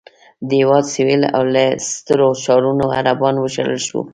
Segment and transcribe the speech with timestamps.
[0.47, 1.21] د هېواد سوېل
[1.53, 4.05] له سترو ښارونو عربان وشړل شول.